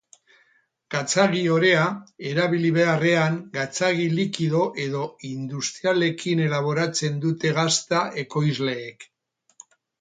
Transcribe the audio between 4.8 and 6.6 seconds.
edo industrialekin